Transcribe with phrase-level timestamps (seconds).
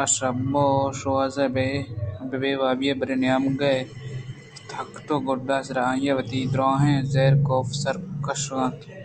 [0.00, 0.36] آشپ
[0.66, 1.66] ءَ شوازر پہ
[2.40, 3.76] بے وابی ءَ برے نیمگے
[4.68, 8.98] تتکءُ گُڈ سرا آئی ءَوتی دُرٛاہیں زہر کاف ءِ سرا کشّ اِت اَنت